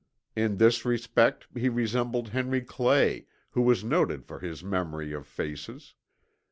In 0.35 0.57
this 0.57 0.83
respect 0.83 1.45
he 1.53 1.69
resembled 1.69 2.29
Henry 2.29 2.61
Clay, 2.61 3.27
who 3.51 3.61
was 3.61 3.83
noted 3.83 4.25
for 4.25 4.39
his 4.39 4.63
memory 4.63 5.11
of 5.13 5.27
faces. 5.27 5.93